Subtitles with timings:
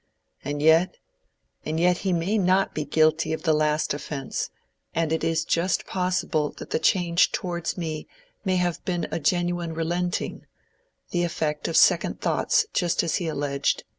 [0.43, 4.49] And yet—and yet he may not be guilty of the last offence;
[4.95, 8.07] and it is just possible that the change towards me
[8.43, 13.83] may have been a genuine relenting—the effect of second thoughts such as he alleged.